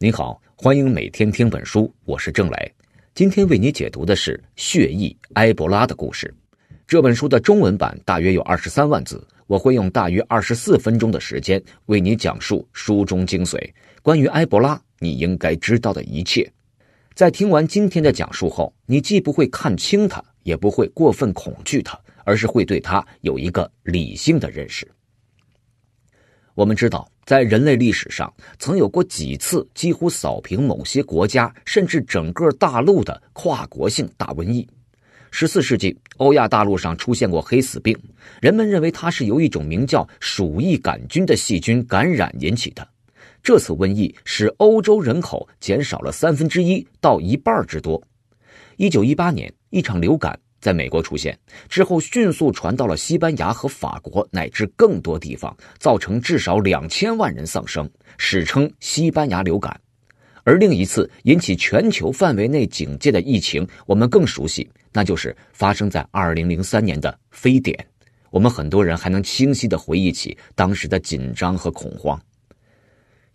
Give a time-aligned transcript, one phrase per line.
[0.00, 2.74] 您好，欢迎每天听本书，我是郑磊。
[3.14, 6.26] 今天为你解读的是《血疫埃博拉的故事》。
[6.84, 13.56] 这本书的中文版大约有二十三万字，我会用大约二十四分钟的时间为你讲述书中精髓，
[14.02, 16.52] 关于埃博拉你应该知道的一切。
[17.14, 24.90] 在听完今天的讲述后，你既不会看清它，也不会过分恐惧它，而是会对它有一个理性的认识。
[26.56, 34.68] 我们知道，在人类历史上，曾有过几次几乎扫平某些国家甚至整个大陆的跨国性大瘟疫。
[35.30, 37.98] 十四世纪，欧亚大陆上出现过黑死病，
[38.40, 42.86] 人们认为它是由一种名叫鼠疫杆菌的细菌感染引起的。
[43.42, 48.00] 这次瘟疫使欧洲人口减少了三分之一到一半之多。
[48.76, 50.38] 一九一八年，一场流感。
[50.64, 59.78] 在美国出现之后，迅速传到了西班牙和法国乃至更多地方，造成至少两千万人丧生，史称“西班牙流感”。
[60.42, 67.78] 而另一次引起全球范围内警戒的疫情，我们更熟悉，那就是发生在二零零三年的非典。
[68.30, 72.18] 我们很多人还能清晰地回忆起当时的紧张和恐慌。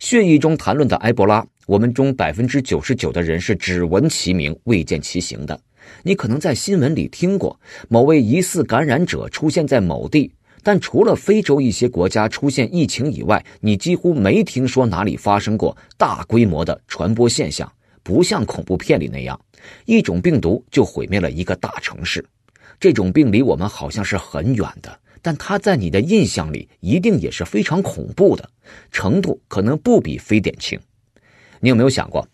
[0.00, 5.60] 血液中谈论的埃博拉，我们中百分之九十九的人是只闻其名，未见其形的。
[6.02, 17.70] 你可能在新闻里听过某位疑似感染者出现在某地，但除了非洲一些国家出现疫情以外，你几乎没听说哪里发生过大规模的传播现象。
[18.02, 19.38] 不像恐怖片里那样，
[19.84, 22.24] 一种病毒就毁灭了一个大城市。
[22.80, 28.48] 这种病离我们好像是很远的，但它在你的印象里一定也是非常恐怖的，
[28.90, 30.80] 程度可能不比非典轻。
[31.60, 32.26] 你有没有想过？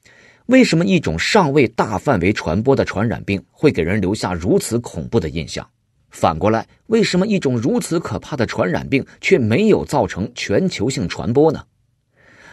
[0.47, 5.69] 为什么一种尚未大范围传播的传染病会给人留下如此恐怖的印象？
[6.11, 11.65] 反过来，为什么一种如此可怕的传染病却没有造成全球性传播呢？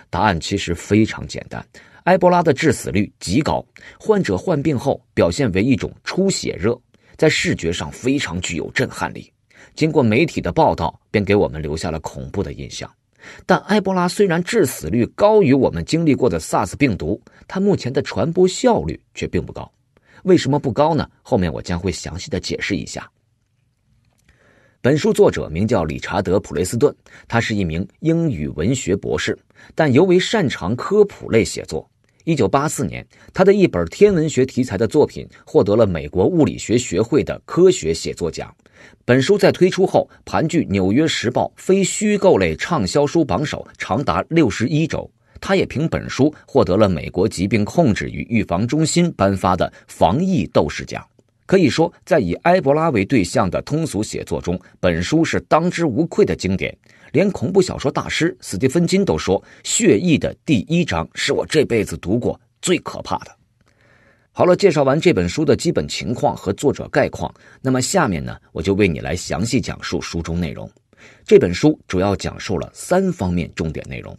[0.09, 1.63] 答案其实非常简单：
[2.05, 3.63] 埃博拉的致死率极高，
[3.99, 6.75] 患者患病后表现为一种出血热，
[7.15, 9.31] 在视觉上非常具有震撼力。
[9.75, 12.91] 经过媒体的报道，便给我们留下了恐怖的印象。
[13.45, 19.71] 但埃博拉虽然致死率高于我们经历过的 SARS 病毒，它目前的传播效率却并不高。
[20.23, 21.09] 为什么不高呢？
[21.21, 23.09] 后面我将会详细的解释一下。
[24.81, 26.93] 本书作者名叫理查德·普雷斯顿，
[27.27, 29.37] 他是一名英语文学博士，
[29.73, 31.89] 但尤为擅长科普类写作。
[32.25, 38.53] 一九八四年，他的一本天文学题材的作品获得了美国物理学学会的科学写作奖。
[39.03, 45.09] 本书在推出后，盘踞《纽约时报》非虚构类畅销书榜首长达六十一周。
[45.41, 51.05] 他也凭本书获得了美国疾病控制与预防中心颁发的防疫斗士奖。
[51.45, 56.73] 可以说，在以埃博拉为对象的通俗写作中，本书是当之无愧的经典。
[57.13, 63.31] 连恐怖小说大师斯蒂芬金都说，《血疫》的第一章是我这辈子读过最可怕的。
[64.31, 67.31] 好了，介绍完这本书的基本情况和作者概况，
[67.61, 70.67] 那么下面呢，我就为你来详细讲述书中内容。
[71.23, 74.17] 这本书主要讲述了三方面重点内容。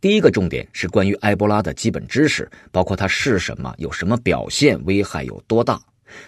[0.00, 5.82] 第一个重点是关于埃博拉的基本知识，包括它是什么、有什么表现、危害有多大。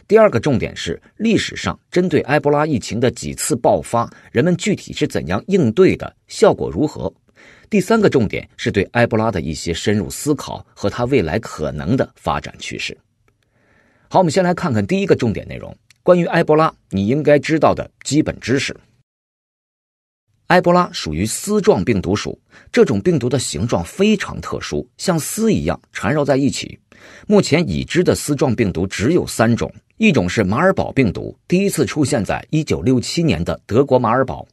[0.07, 7.13] 第二个重点是历史上针对埃博拉疫情的几次爆发，人们具体是怎样应对的，效果如何。
[7.71, 12.97] 第三个重点是对埃博拉的一些深入思考和它未来可能的发展趋势。
[14.09, 18.75] 好，我们先来看看第一个重点内容：关于埃博拉，你应该知道的基本知识。
[20.49, 22.39] 埃博拉属于丝状病毒属，
[22.73, 26.79] 这种病毒的形状非常特殊，像丝一样缠绕在一起。
[27.27, 34.47] 目前已知的丝状病毒只有三种，一种是马尔堡病毒，第一次出现在一九六七年的德国马尔堡，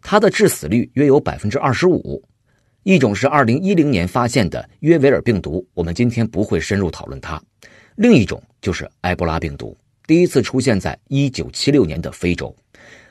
[0.00, 2.22] 它的致死率约有百分之二十五；
[2.84, 7.42] 一种是二零一零年发现的约维尔病毒，我们今天不会深入讨论它。
[7.96, 12.54] 另一种就是埃博拉病毒，第一次出现在一九七六年的非洲。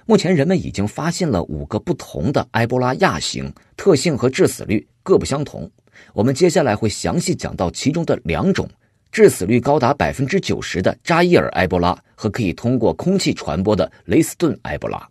[0.10, 5.70] 目前人们已经发现了五个不同的埃博拉亚型，特性和致死率各不相同。
[6.14, 8.68] 我们接下来会详细讲到其中的两种，
[9.12, 15.08] 致死率高达百分之九十的扎伊尔埃博拉和可以通过空气传播的雷斯顿埃博拉。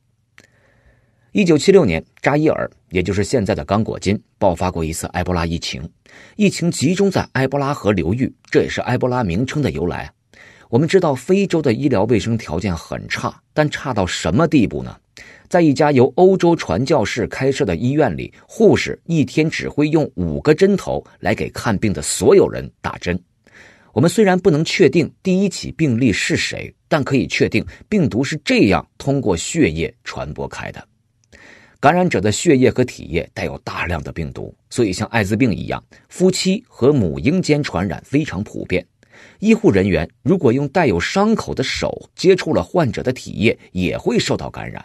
[1.31, 5.89] 一九七六年，扎伊尔，也就是现在的刚果金，爆发过一次埃博拉疫情。
[6.35, 10.11] 疫情集中在埃博拉河流域，这也是埃博拉名称的由来。
[10.69, 14.95] 我们知道，非洲的医疗卫生条件很差，但差到什么地步呢？
[15.49, 23.19] 在一家由欧洲传教士开设的医院里，护士一天只会用五个针头来给看病的所有人打针。
[23.95, 30.87] 我们虽然不能确定第一起病例是谁，但可以确定病毒是这样通过血液传播开的。
[31.81, 38.85] 感染者的血液和体液带有大量的病毒，所以像艾滋病一样，夫妻和母婴间传染非常普遍。
[39.39, 44.85] 医护人员如果用带有伤口的手接触了患者的体液，也会受到感染。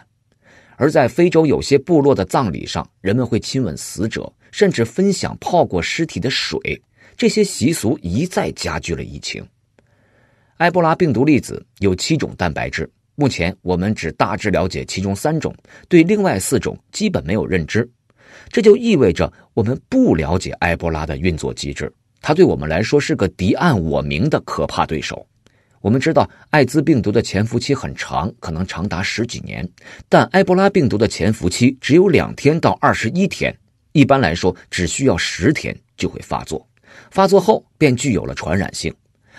[0.76, 6.58] 而在非洲有些部落的葬礼上，人们会亲吻死者，甚至分享泡过尸体的水。
[7.16, 9.44] 这些习俗一再加剧了疫情。
[10.56, 15.54] 埃博拉病毒粒子有七种蛋白质，目前我们只大致了解其中三种，
[15.88, 17.88] 对另外四种基本没有认知。
[18.48, 21.92] 这就意味着我们不了解埃博拉的运作机制，
[22.26, 25.26] 它对我们来说是个敌暗我明的可怕对手。
[25.82, 29.68] 我们知道，艾滋病毒的潜伏期很长，可能长达十几年，
[30.08, 33.54] 但埃博拉病毒的潜伏期只有两天到二十一天，
[33.92, 36.66] 一般来说只需要十天就会发作，
[37.10, 38.90] 发作后便具有了传染性。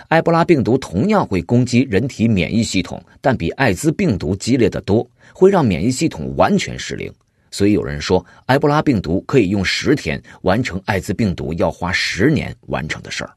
[0.09, 7.11] 埃博拉病毒同样会攻击人体免疫系统，但比艾滋病毒激烈的多，会让免疫系统完全失灵。
[7.55, 13.33] 所以有人说，埃博拉病毒可以用十天完成艾滋病毒要花十年完成的事儿。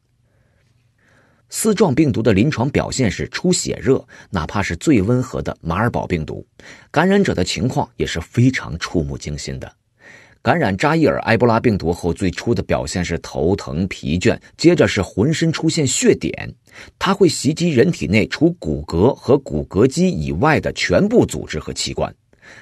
[1.50, 6.44] 丝状病毒的临床表现是出血热，哪怕是最温和的马尔堡病毒，
[6.90, 9.72] 感染者的情况也是非常触目惊心的。
[10.42, 16.52] 感染扎伊尔埃博拉病毒后，最初的表现是头疼、疲倦，接着是浑身出现血点，
[16.98, 22.12] 它会袭击人体内除骨骼和骨骼肌以外的全部组织和器官，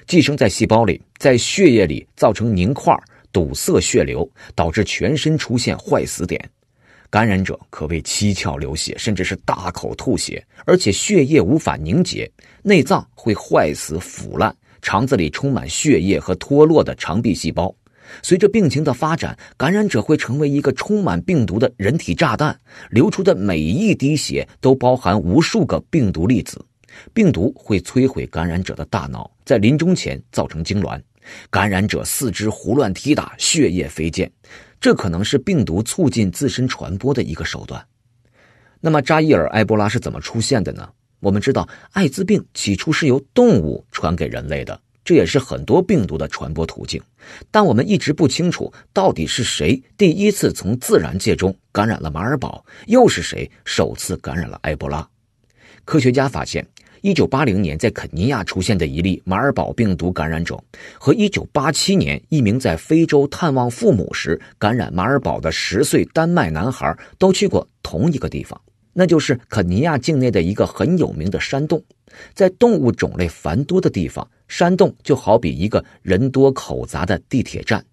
[0.07, 2.95] 寄生在细胞里，在血液里造成凝块，
[3.33, 6.51] 堵塞血流，导致全身出现坏死点。
[7.09, 12.31] 感染者可谓七窍流血，甚至是大口吐血，而且血液无法凝结，
[12.63, 17.75] 内脏会坏死腐烂，肠子里充满血液和脱落的肠壁细胞。
[18.23, 22.57] 随着病情的发展，感染者会成为一个充满病毒的人体炸弹，
[22.91, 26.65] 流出的每一滴血都包含无数个病毒粒子。
[27.13, 31.01] 病毒会摧毁感染者的大脑，在临终前造成痉挛，
[31.51, 34.31] 感染者四肢胡乱踢打，血液飞溅。
[34.79, 37.85] 这可能是病毒促进自身传播的一个手段。
[38.79, 40.89] 那么，扎伊尔埃博拉是怎么出现的呢？
[41.21, 47.03] 我们知道，艾滋病起初是由动物传给人类的，这也是很多病毒的传播途径。
[47.51, 55.09] 但我们一直不清楚，到底是谁第一次从自然界中感染了马尔堡，又是谁首次感染了埃博拉。
[55.87, 56.65] 科学家发现。
[57.07, 60.61] 一九八零年，在肯尼亚出现的一例马尔堡病毒感染者，
[60.99, 68.61] 和一九八七年一名在非洲探望父母时感染马尔堡的十岁丹麦男孩，都去过同一个地方，
[68.93, 71.81] 那就是肯尼亚境内的一个很有名的山洞。
[72.35, 77.85] 在动物种类繁多的地方，山洞就好比一个人多口杂的地铁站。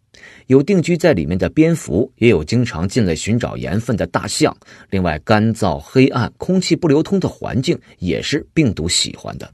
[0.47, 4.55] 有定居在里面的蝙蝠，也有经常进来寻找盐分的大象。
[4.89, 9.51] 另外，干燥、黑暗、空气不流通的环境也是病毒喜欢的。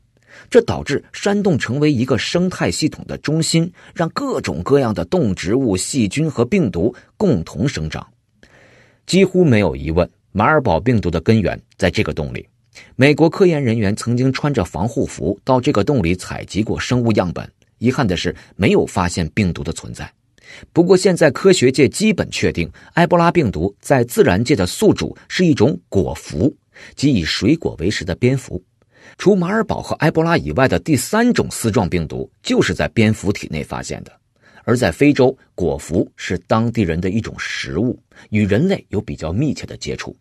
[0.50, 8.08] 这导致山洞成为一个生态系统的中心，让各种各样的动植物、细菌和病毒共同生长。
[9.06, 12.48] 几乎没有疑问，马尔堡病毒的根源在这个洞里。
[12.96, 20.10] 美国科研人员曾经穿着防护服到这个洞里采集过生物样本，遗憾的是，没有发现病毒的存在。
[20.74, 26.56] 不过，现在科学界基本确定，埃博拉病毒在自然界的宿主是一种果蝠，
[26.96, 28.62] 即以水果为食的蝙蝠。
[29.18, 34.12] 除马尔堡和埃博拉以外的第三种丝状病毒，就是在蝙蝠体内发现的。
[34.66, 38.00] 而在非洲，果蝠是当地人的一种食物，
[38.30, 40.16] 与人类有比较密切的接触。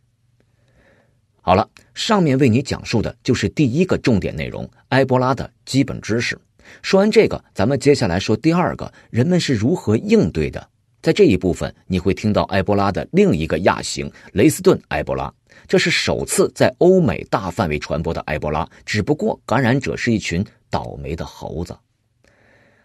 [1.41, 6.39] 好了，上面为你讲述的就是第一个重点内容——埃博拉的基本知识。
[6.83, 10.69] 说完这个，咱们接下来说第二个，人们是如何应对的。
[11.01, 15.33] 在这一部分，你会听到埃博拉的另一个亚型——雷斯顿埃博拉，
[15.67, 21.77] 这是首次在欧美大范围传播的埃博拉，只不过感染者是一群倒霉的猴子。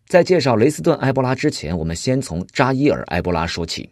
[0.08, 3.90] 在介绍雷斯顿埃博拉之前，我们先从扎伊尔埃博拉说起。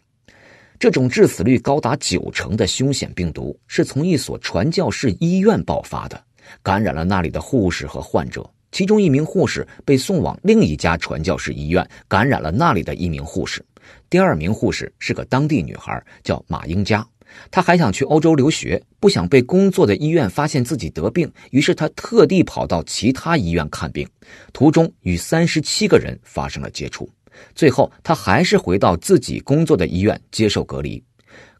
[0.78, 6.24] 这种致死率高达九成的凶险病毒，是从一所传教士医院爆发的，
[6.62, 8.48] 感染了那里的护士和患者。
[8.72, 13.64] 其中一名护士被送往另一家传教士医院，感染了那里的一名护士。
[14.08, 17.06] 第二名护士是个当地女孩，叫马英佳。
[17.50, 24.08] 她还想去欧洲留学，不想被工作的医院发现自己得病，于是她特地跑到其他医院看病，
[24.52, 27.08] 途中与三十七个人发生了接触。
[27.54, 31.02] 最后，她还是回到自己工作的医院接受隔离。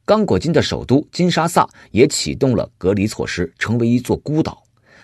[0.04, 4.62] 刚果金的首都金沙萨也启动了隔离措施，成为一座孤岛。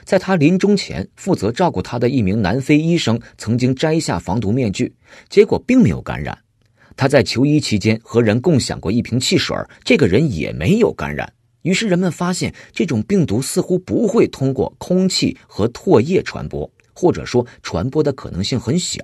[0.08, 4.90] 在他临终前，负责照顾他的一名南非医生曾经摘下防毒面具，
[5.28, 6.38] 结果并没有感染。
[6.96, 11.30] 他在求医期间和人共享过一瓶汽水，这个人也没有感染。
[11.60, 18.98] 于是人们发现，这种病毒似乎不会通过空气和唾液传播，或者说传播的可能性很小。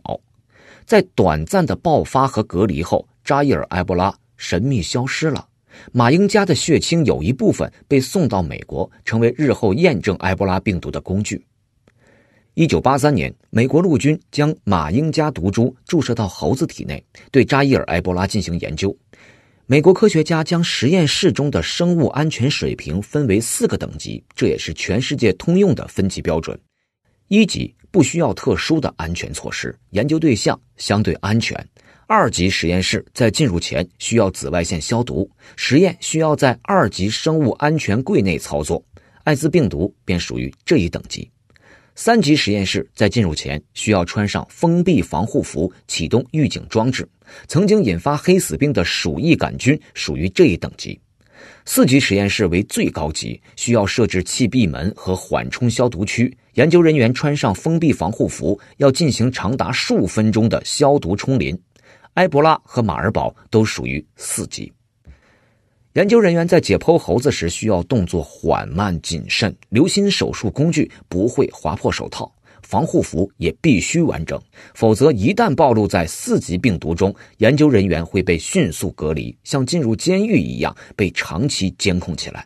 [0.86, 5.48] 在短暂的爆发和隔离后，扎伊尔埃博拉神秘消失了。
[5.92, 11.44] 马英家的血清有一部分被送到美国，成为日后验证埃博拉病毒的工具。
[12.54, 18.96] 一九八三年，美国陆军将马英家毒株注射到猴子体内，对扎伊尔埃博拉进行研究。
[19.66, 26.56] 美国科学家将实验室中的生物安全水平分为四个等级，这也是全世界通用的分级标准。
[27.28, 31.58] 一级不需要特殊的安全措施，研究对象相对安全。
[32.06, 38.84] 二级实验室在进入前需要紫外线消毒，实验需要在二级生物安全柜内操作，
[39.22, 41.30] 艾滋病毒便属于这一等级。
[41.94, 47.08] 三级实验室在进入前需要穿上封闭防护服，启动预警装置。
[47.46, 51.00] 曾经引发黑死病的鼠疫杆菌属于这一等级。
[51.64, 56.36] 四级实验室为最高级，需要设置气闭门和缓冲消毒区。
[56.54, 61.58] 研究人员穿上封闭防护服，要进行长达数分钟的消毒冲淋。
[62.14, 64.72] 埃博拉和马尔堡都属于四级。
[65.94, 74.40] 研究人员在解剖猴子时需要动作缓慢谨慎，留心手术工具不会划破手套，防护服也必须完整，
[74.74, 82.44] 否则一旦暴露在四级病毒中，研究人员会被迅速隔离，像进入监狱一样被长期监控起来。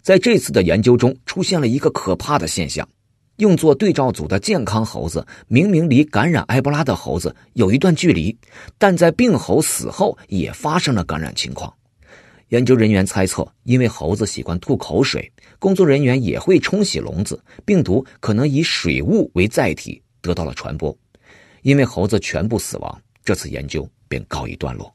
[0.00, 2.88] 在这次的研究中，出现了一个可怕的现象。
[3.36, 8.36] 用作对照组的健康猴子明明离感染埃博拉的猴子有一段距离，
[8.78, 11.72] 但在病猴死后也发生了感染情况。
[12.50, 20.96] 研究人员猜测，因为猴子喜欢吐口水，工作人员也会冲洗笼子，病毒可能以水雾为载体得到了传播。
[21.62, 24.93] 因为猴子全部死亡，这次研究便告一段落。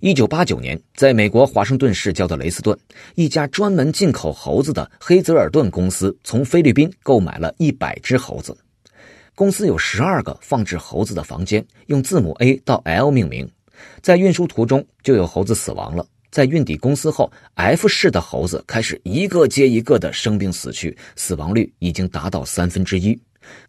[0.00, 2.74] 一九八九年，在美国华盛顿市郊的雷斯顿，
[3.16, 8.56] 一家专门进口猴子的黑泽尔顿公司从菲律宾购买了一百只猴子。
[9.34, 13.46] 公司有十二个放置猴子的房间，用字母 A 到 L 命名。
[14.00, 16.06] 在运输途中，就有猴子死亡了。
[16.30, 23.20] 在运抵公司后，F 市的猴子开始一个接一个的生病死去，死亡率已经达到三分之一。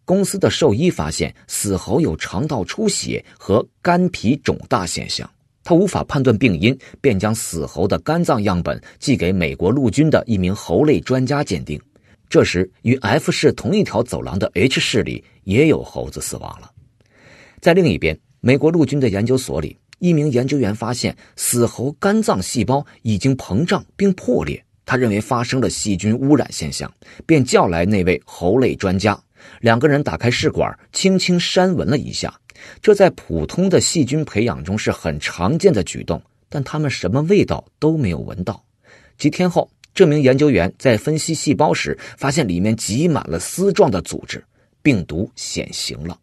[0.06, 5.30] 公司的兽医发现死猴有肠道出血和肝脾肿大现象。
[5.64, 11.80] 他无法判断病因，便将死猴的肝脏样本寄给美国陆军的一名猴类专家鉴定。
[12.30, 16.72] 这时，与 F 市同一条走廊的 H 市里也有猴子死亡了。
[17.60, 26.92] 在另一边，美国陆军的研究所里，一名研究员发现死猴肝脏细胞已经膨胀并破裂，他认为发生了细菌污染现象，
[27.26, 29.22] 便叫来那位猴类专家。
[29.60, 32.34] 两个人打开试管，轻轻扇闻了一下。
[32.82, 38.64] 这在普通的细菌培养中是很常见的举动，但他们什么味道都没有闻到。
[39.18, 44.44] 几天后，这名研究员在分析细胞时，发现里面挤满了丝状的组织，
[44.82, 46.18] 病毒显形了。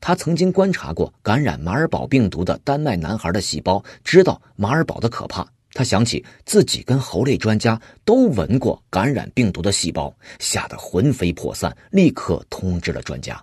[0.00, 5.46] 他曾经观察过感染马尔堡病毒的丹麦男孩的细胞，知道马尔堡的可怕。
[5.72, 13.40] 他想起自己跟猴类专家都闻过感染病毒的细胞，吓得魂飞魄散，立刻通知了专家。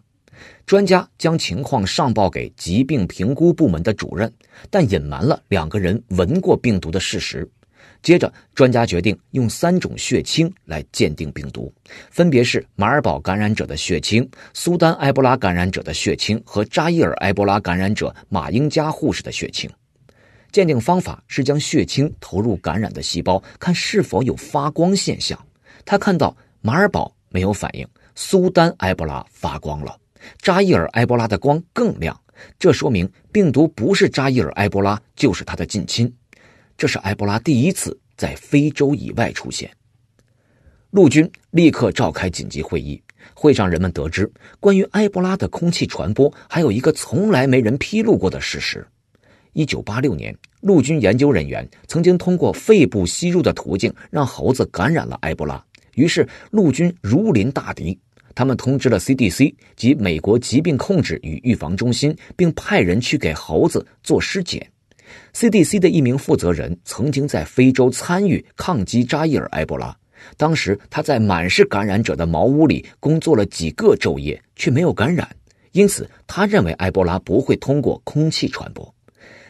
[0.66, 4.32] 专家将情况上报给疾病评估部门的主任，
[4.70, 7.50] 但隐瞒了两个人闻过病毒的事实。
[8.04, 11.74] 接着，专家决定用三种血清来鉴定病毒，
[12.12, 19.70] 分别是马尔堡感染者的血清、苏丹埃博拉感染者的血清和扎伊尔埃博拉感染者马英加护士的血清。
[20.52, 25.38] 鉴定方法是将血清投入感染的细胞，看是否有发光现象。
[25.84, 29.98] 他看到马尔堡没有反应，苏丹埃博拉发光了。
[30.42, 32.20] 扎伊尔埃博拉的光更亮，
[32.60, 36.14] 这说明病毒不是扎伊尔埃博拉，就是他的近亲。
[36.78, 39.70] 这是埃博拉第一次在非洲以外出现。
[40.92, 43.02] 陆军立刻召开紧急会议，
[43.34, 48.88] 会上人们得知，关于埃博拉的空气传播还有一个从来没人披露过的事实。
[49.54, 55.64] 一九八六年，陆军研究人员曾经通过肺部吸入的途径让猴子感染了埃博拉，
[55.96, 58.00] 于是陆军如临大敌。
[58.38, 64.72] 他们通知了 CDC 及美国疾病控制与预防中心，并派人去给猴子做尸检。
[65.34, 69.98] CDC 的一名负责人曾经在非洲参与抗击扎伊尔埃博拉，
[70.38, 75.28] 当时他在满是感染者的茅屋里工作了几个昼夜，却没有感染，
[75.72, 78.94] 因此他认为埃博拉不会通过空气传播。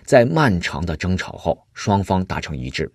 [0.08, 2.90] 在漫长的争吵后，双方达成一致。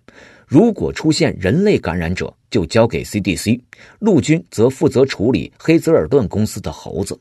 [0.47, 3.61] 如果出现人类感染者，就交给 CDC，
[3.99, 7.17] 陆军则负责处理黑泽尔顿公司的猴子。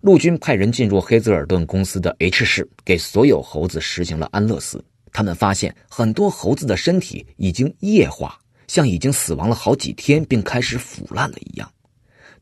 [0.00, 4.82] 陆军派人进入黑泽尔顿公司的 H 市，给所有猴子实行了安乐死。
[5.12, 11.68] 他们发现很多猴子的身体已经液化，像已经死亡了好几天并开始腐烂了一样。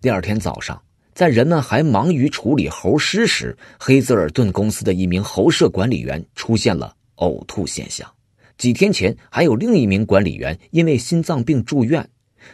[0.03, 0.79] 第二天早上，
[1.15, 8.11] 在人们还忙于处理猴尸时，黑泽尔顿公司的一名猴舍管理员出现了呕吐现象。
[8.57, 12.09] 几天前，还有另一名管理员因为心脏病住院，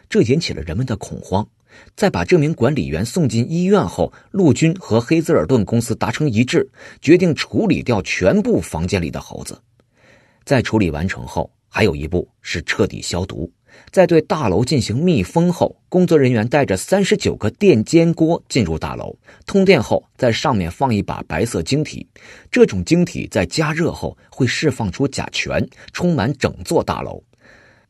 [0.08, 1.46] 这引起了人们的恐慌。
[1.94, 6.68] 在把这名管理员送进医院后，陆军和黑泽尔顿公司达成一致，
[7.00, 9.60] 决定处理掉全部房间里的猴子。
[10.44, 13.52] 在处理完成后，还有一步是彻底消毒。
[13.90, 19.16] 在对大楼进行密封后，工作人员带着三十九个电煎锅进入大楼，
[19.46, 22.06] 通电后，在上面放一把白色晶体。
[22.50, 27.22] 这种晶体在加热后会释放出甲醛，充满整座大楼。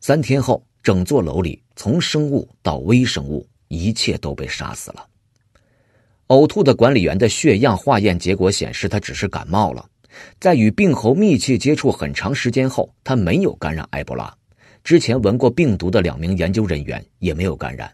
[0.00, 3.46] 三天后，整座楼里从生物到微生物。
[3.70, 5.06] 一切都被杀死了。
[6.28, 9.86] 呕吐的管理员的血样化验结果显示，他只是感冒了。
[10.40, 14.34] 在与病猴密切接触很长时间后，他没有感染埃博拉。
[14.82, 17.90] 之前闻过病毒的两名研究人员也没有感染。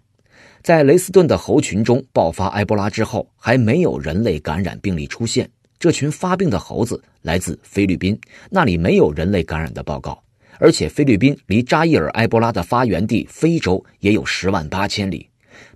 [0.62, 5.49] 在雷斯顿的猴群中爆发埃博拉之后，还没有人类感染病例出现。
[5.79, 10.23] 这群发病的猴子来自菲律宾，那里没有人类感染的报告，
[10.59, 15.29] 而且菲律宾离扎伊尔埃博拉的发源地非洲也有十万八千里。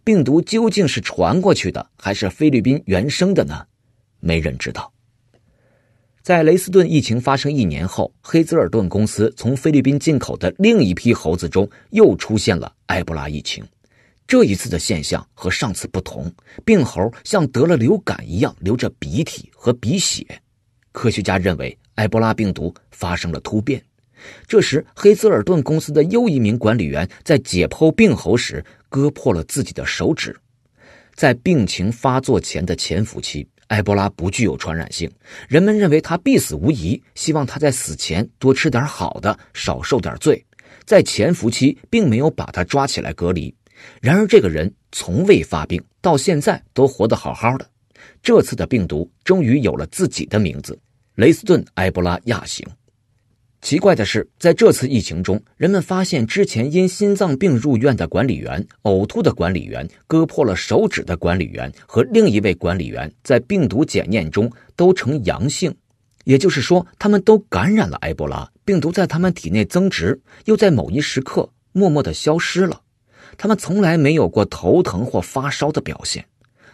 [0.03, 3.67] 病毒究竟是传过去的，还是菲律宾原生的呢？
[4.21, 4.91] 没人知道。
[6.29, 13.65] 在雷斯顿疫情发生一年后，黑泽尔顿公司从菲律宾进口的另一批猴子中又出现了埃博拉疫情。
[14.27, 16.31] 这一次的现象和上次不同，
[16.67, 20.23] 病猴像得了流感一样流着鼻涕和鼻血。
[20.93, 23.83] 科学家认为埃博拉病毒发生了突变。
[24.47, 30.37] 这时，黑泽尔顿公司的又一名管理员在解剖病猴时割破了自己的手指。
[31.15, 35.11] 在病情发作前的潜伏期，埃博拉不具有传染性，
[35.49, 40.45] 人们认为他必死无疑，希望他在死前多吃点好的，少受点罪。
[40.85, 43.55] 在潜伏期，并没有把他抓起来隔离。
[44.01, 47.71] 然而，这个人从未发病，到现在都活得好好的。
[48.23, 50.79] 这次的病毒终于有了自己的名字——
[51.17, 52.67] 雷斯顿埃博拉亚型。
[53.61, 65.75] 奇怪的是，在这次疫情中，人们发现之前因心脏病入院的管理员、呕吐的管理员、割破了手指的管理员和另一位管理员在病毒检验中都呈阳性，
[66.25, 72.81] 也就是说，他们都感染了埃博拉病毒，在他们体内增殖，又在某一时刻默默的消失了。
[73.37, 76.25] 他们从来没有过头疼或发烧的表现。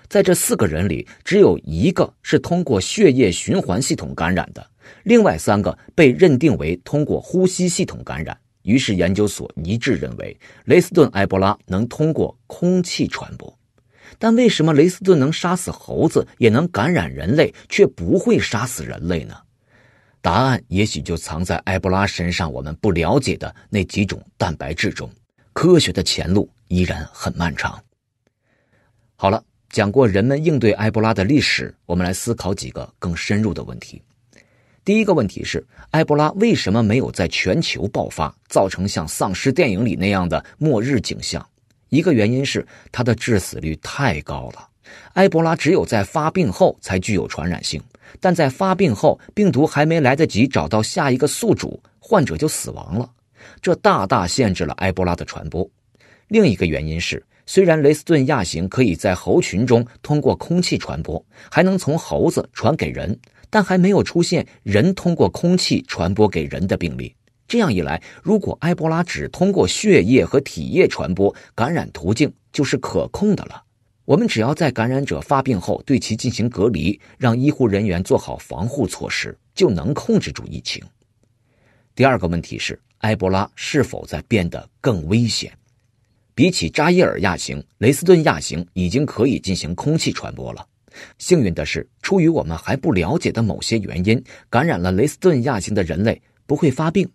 [0.07, 4.65] 在这四个人里，只有一个是通过血液循环系统感染的。
[5.03, 13.57] 另外三个被认定为通过呼吸系统感染，于是研究所一致认为雷斯顿埃博拉能通过空气传播。
[14.19, 19.35] 但为什么雷斯顿能杀死猴子，也能感染人类，却不会杀死人类呢？
[20.21, 25.11] 答案也许就藏在埃博拉身上我们不了解的那几种蛋白质中。
[25.53, 27.83] 科学的前路依然很漫长。
[29.17, 34.01] 好了，讲过人们应对埃博拉的历史，我们来思考几个更深入的问题。
[34.85, 41.45] 第一个问题是，埃博拉为什么没有在全球爆发，造成像丧尸电影里那样的末日景象？
[41.89, 44.69] 一个原因是它的致死率太高了。
[45.15, 47.83] 埃博拉只有在发病后才具有传染性，
[48.21, 53.11] 但在发病后，病毒还没来得及找到下一个宿主，患者就死亡了，
[53.63, 55.67] 这大大限制了埃博拉的传播。
[56.29, 63.19] 另一个原因是，虽然雷斯顿亚型可以在猴群中通过空气传播，还能从猴子传给人。
[63.55, 67.15] 但还没有出现人通过空气传播给人的病例。
[67.47, 73.63] 这样一来，如果埃博拉只通过血液和体液传播，感染途径就是可控的了。
[74.07, 80.83] 我们只要在感染者发病后对其进行隔离，让医护人员做好防护措施，就能控制住疫情。
[81.95, 85.57] 第二个问题是，埃博拉是否在变得更危险？
[86.35, 90.67] 比起扎伊尔亚型，雷斯顿亚型已经可以进行空气传播了。
[91.19, 97.09] 幸运的是，出于我们还不了解的某些原因，感染了雷斯顿亚型的人类不会发病。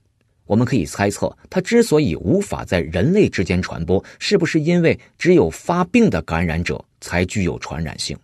[0.45, 8.17] 我们可以猜测，它之所以无法在人类之间传播，是不是因为只有发病的感染者才具有传染性？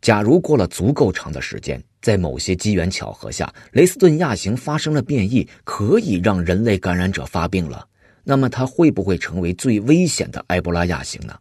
[0.00, 7.86] 假如过了足够长的时间，在某些机缘巧合下，雷斯顿亚型发生了变异，可以让人类感染者发病了，
[8.24, 11.38] 那么它会不会成为最危险的埃博拉亚型呢？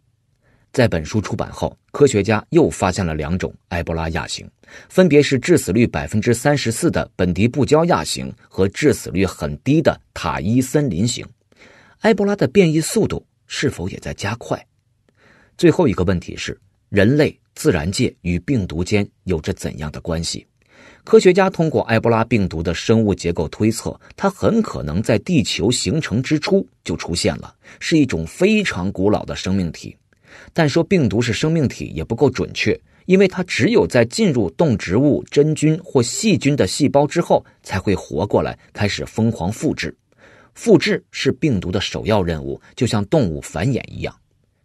[0.74, 4.50] 在本书出版后，科学家又发现了两种埃博拉亚型，
[4.88, 11.26] 分别是致死率百分之三十四的本迪布焦亚型和致死率很低的塔伊森林型。
[12.00, 14.66] 埃博拉的变异速度是否也在加快？
[15.58, 16.58] 最后一个问题是：
[16.88, 20.48] 人类、自然界与病毒间有着怎样的关系？
[21.04, 29.98] 科学家通过埃博拉病毒的生物结构推测，它很可能在地球形成之初就出现了，是一种非常古老的生命体。
[30.54, 39.96] 但说病毒是生命体也不够准确，因为它只有在进入动植物、真菌或细菌的细胞之后，才会活过来，开始疯狂复制。
[40.54, 44.14] 复制是病毒的首要任务，就像动物繁衍一样。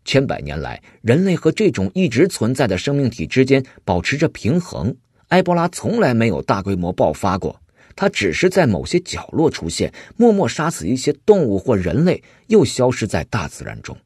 [0.05, 4.94] 千百年来，人类和这种一直存在的生命体之间保持着平衡。
[5.29, 7.61] 埃博拉从来没有大规模爆发过，
[7.96, 13.96] 它只是在某些角落出现，默默杀死一些动物或人类，又消失在大自然中。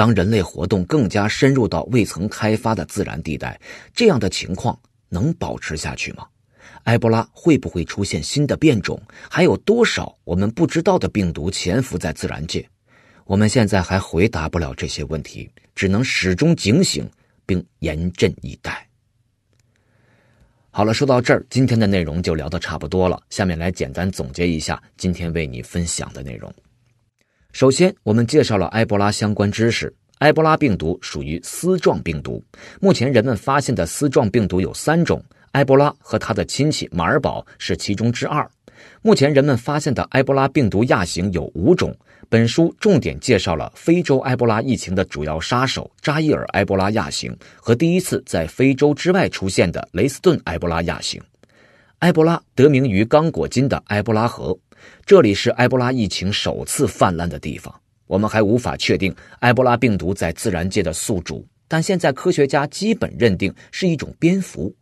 [0.00, 3.60] 当人类活动更加深入到未曾开发的自然地带，
[3.92, 6.26] 这样的情况能保持下去吗？
[6.84, 8.98] 埃博拉会不会出现新的变种？
[9.30, 12.66] 还有多少我们不知道的病毒潜伏在自然界？
[13.26, 17.06] 我们现在还回答不了这些问题，只能始终警醒
[17.44, 18.88] 并严阵以待。
[20.70, 23.22] 好了，说到这儿，今天的内容就聊得差不多了。
[23.28, 26.50] 下面来简单总结一下今天为你分享的内容。
[27.52, 29.92] 首先，我们介绍了埃博拉相关知识。
[30.18, 32.42] 埃博拉病毒属于丝状病毒，
[32.80, 38.48] 目前人们发现的丝状病毒有三种，埃博拉和它的亲戚马尔堡是其中之二。
[39.02, 41.94] 目前人们发现的埃博拉病毒亚型有五种。
[42.28, 51.20] 本书重点介绍了非洲埃博拉疫情的主要杀手扎伊尔埃博拉亚型和第一次在非洲之外出现的雷斯顿埃博拉亚型。
[51.98, 54.56] 埃博拉得名于刚果金的埃博拉河，
[55.04, 57.74] 这里是埃博拉疫情首次泛滥的地方。
[58.06, 64.74] 我们还无法确定埃博拉病毒在自然界的宿主，但现在科学家基本认定是一种蝙蝠，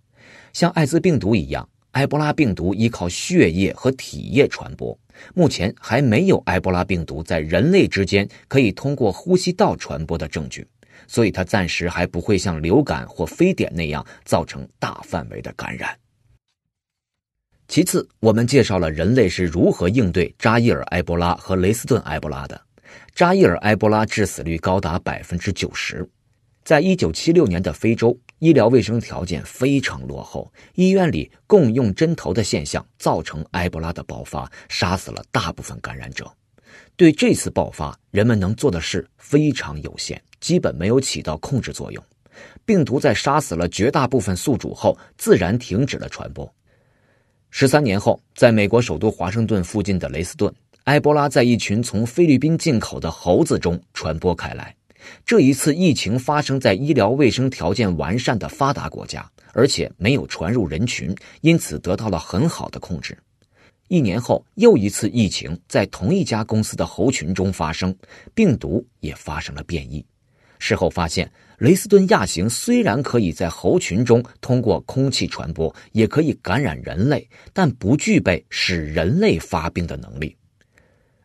[0.53, 1.69] 像艾滋病毒一样。
[1.93, 4.97] 埃博拉病毒依靠血液和体液传播，
[5.35, 10.65] 目前还没有埃博拉病毒在人类之间可以通过呼吸道传播的证据，
[11.07, 15.99] 所以它暂时还不会像流感或非典那样造成大范围的感染。
[17.69, 22.59] 其次，我们介绍了人类是如何应对扎伊尔埃博拉和雷斯顿埃博拉的。
[23.15, 26.09] 扎伊尔埃博拉致死率高达百分之九十，
[26.65, 28.19] 在一九七六年的非洲。
[28.39, 36.33] 医疗卫生条件非常落后，医院里共用针头的现象造成埃博拉的爆发，杀死了大部分感染者。
[36.97, 42.03] 对这次爆发，人们能做的事非常有限，基本没有起到控制作用。
[42.65, 46.51] 病毒在杀死了绝大部分宿主后，自然停止了传播。
[47.51, 50.53] 十三年后，在美国首都华盛顿附近的雷斯顿，
[50.85, 54.75] 埃博拉在一群从菲律宾进口的猴子中传播开来。
[55.25, 63.17] 这一次疫情发生在医疗卫生条件完善的发达国家，而且没有传入人群，因此得到了很好的控制。
[63.89, 67.95] 一年后，又一次疫情在同一家公司的猴群中发生，
[68.35, 70.05] 病毒也发生了变异。
[70.59, 80.37] 事后发现，雷斯顿亚型虽然可以在猴群中通过空气传播，也可以感染人类，但不具备使人类发病的能力。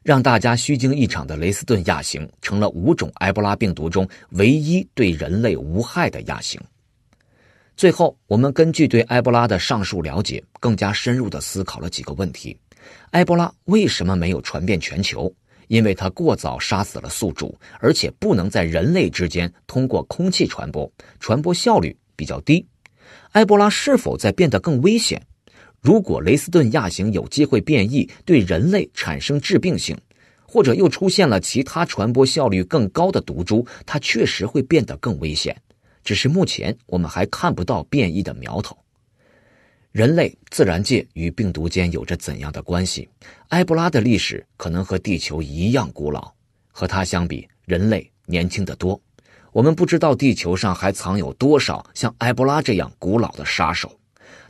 [0.02, 6.60] 让大家虚惊一场的雷斯顿亚型，成了五种埃博拉病毒中唯一对人类无害的亚型。
[7.78, 12.56] 最后，我们根据对埃博拉的上述了解，更加深入的思考了几个问题：
[13.12, 15.34] 埃博拉为什么没有传遍全球？
[15.68, 22.66] 因为它过早杀死了宿主，而且不能在人类之间通过空气传播，传播效率比较低。
[23.32, 25.22] 埃博拉是否在变得更危险？
[25.82, 29.98] 如果雷斯顿亚型有机会变异，对人类产生致病性，
[30.48, 35.56] 或者又出现了其他传播效率更高的毒株，它确实会变得更危险。
[36.04, 38.78] 只是目前我们还看不到变异的苗头。
[39.94, 43.08] 人类、自然界与病毒间有着怎样的关系？
[43.50, 46.34] 埃博拉的历史可能和地球一样古老，
[46.72, 49.00] 和它相比，人类年轻得多。
[49.52, 53.96] 我们不知道地球上还藏有多少像埃博拉这样古老的杀手。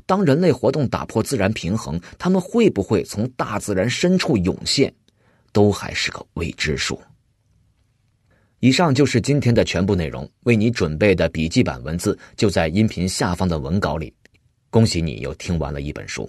[0.05, 4.93] 当人类活动打破自然平衡，他们会不会从大自然深处涌现，
[5.51, 7.01] 都还是个未知数。
[8.61, 14.13] 以上就是今天的全部内容，为你准备的笔记版文字就在音频下方的文稿里。
[14.73, 16.27] 恭喜你又听完了一本书。